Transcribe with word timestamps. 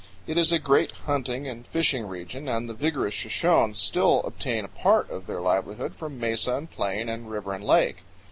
It 0.25 0.35
is 0.35 0.51
a 0.51 0.57
great 0.57 0.93
hunting 1.05 1.45
and 1.47 1.63
fishing 1.63 2.07
region, 2.07 2.47
and 2.49 2.67
the 2.67 2.73
vigorous 2.73 3.13
Shoshones 3.13 3.77
still 3.77 4.23
obtain 4.23 4.65
a 4.65 4.67
part 4.67 5.07
of 5.11 5.27
their 5.27 5.41
livelihood 5.41 5.93
from 5.93 6.19
mesa 6.19 6.55
and 6.55 6.71
plain 6.71 7.07
and 7.07 7.29
river 7.29 7.53
and 7.53 7.63
lake. 7.63 7.97